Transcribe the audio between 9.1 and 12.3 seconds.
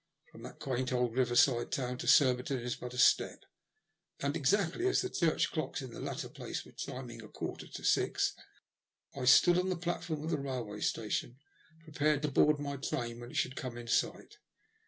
I stood on the platform of the railway station prepared